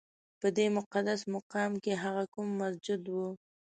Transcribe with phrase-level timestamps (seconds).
[0.39, 3.15] په دې مقدس مقام کې هغه کوم مسجد و؟